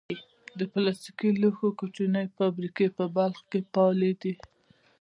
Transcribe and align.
د 0.57 0.59
پلاستیکي 0.71 1.29
لوښو 1.41 1.69
کوچنۍ 1.79 2.25
فابریکې 2.37 2.87
په 2.97 3.05
بلخ 3.15 3.39
کې 3.51 3.59
فعالې 3.71 4.11
دي. 4.21 4.33